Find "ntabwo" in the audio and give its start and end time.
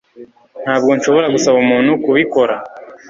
0.63-0.89